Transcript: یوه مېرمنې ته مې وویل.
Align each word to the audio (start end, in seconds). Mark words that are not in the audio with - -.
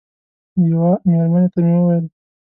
یوه 0.69 0.89
مېرمنې 1.09 1.47
ته 1.53 1.59
مې 1.65 1.73
وویل. 1.77 2.05